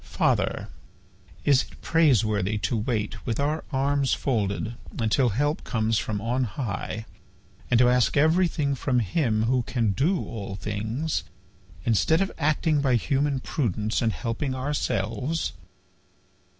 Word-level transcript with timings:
"Father, 0.03 0.69
is 1.45 1.61
it 1.61 1.79
praiseworthy 1.81 2.57
to 2.57 2.75
wait, 2.75 3.23
with 3.23 3.39
our 3.39 3.63
arms 3.71 4.15
folded, 4.15 4.73
until 4.97 5.29
help 5.29 5.63
comes 5.63 5.99
from 5.99 6.19
on 6.19 6.45
high, 6.45 7.05
and 7.69 7.77
to 7.77 7.87
ask 7.87 8.17
everything 8.17 8.73
from 8.73 8.97
Him 8.97 9.43
who 9.43 9.61
can 9.61 9.91
do 9.91 10.19
all 10.25 10.55
things, 10.55 11.23
instead 11.85 12.19
of 12.19 12.31
acting 12.39 12.81
by 12.81 12.95
human 12.95 13.41
prudence 13.41 14.01
and 14.01 14.11
helping 14.11 14.55
ourselves? 14.55 15.53